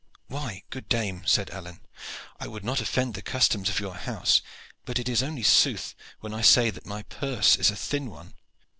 [0.29, 1.79] "Why, good dame," said Alleyne,
[2.39, 4.41] "I would not offend the customs of your house,
[4.83, 8.33] but it is only sooth when I say that my purse is a thin one.